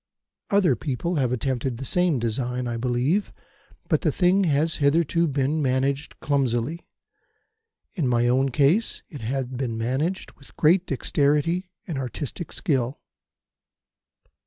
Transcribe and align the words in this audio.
Other 0.49 0.75
people 0.75 1.17
have 1.17 1.31
attempted 1.31 1.77
the 1.77 1.85
same 1.85 2.17
design, 2.17 2.67
I 2.67 2.75
believe, 2.75 3.31
but 3.87 4.01
the 4.01 4.11
thing 4.11 4.45
has 4.45 4.77
hitherto 4.77 5.27
been 5.27 5.61
managed 5.61 6.19
clumsily. 6.19 6.87
In 7.93 8.07
my 8.07 8.27
own 8.27 8.49
case, 8.49 9.03
it 9.09 9.21
has 9.21 9.45
been 9.45 9.77
managed 9.77 10.31
with 10.31 10.57
great 10.57 10.87
dexterity 10.87 11.69
and 11.85 11.99
artistic 11.99 12.51
skill. 12.51 12.99